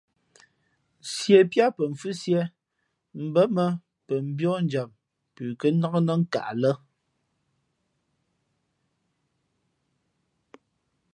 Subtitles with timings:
[1.11, 2.41] Sīē píá pαmfhʉ́síé
[3.27, 3.65] mbᾱ mά
[4.07, 4.89] pαmbíάnjam
[5.33, 6.71] pʉ kά nák nά nkaʼ lά.